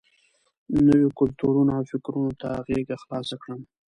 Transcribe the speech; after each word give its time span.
نویو 0.87 1.09
کلتورونو 1.19 1.71
او 1.77 1.83
فکرونو 1.91 2.31
ته 2.41 2.49
غېږه 2.67 2.95
خلاصه 3.03 3.35
کړم. 3.41 3.59